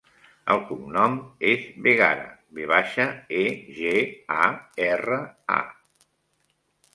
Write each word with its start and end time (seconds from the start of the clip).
El 0.53 0.61
cognom 0.67 1.17
és 1.49 1.67
Vegara: 1.87 2.23
ve 2.59 2.65
baixa, 2.71 3.05
e, 3.43 3.45
ge, 3.77 3.93
a, 4.47 4.49
erra, 4.89 5.21
a. 5.59 5.61